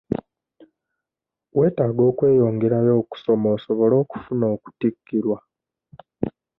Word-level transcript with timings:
Weetaaga 1.57 2.01
okweyongerayo 2.11 2.91
okusoma 3.01 3.47
osobole 3.55 3.95
okufuna 4.03 4.45
okutikkirwa. 4.55 5.37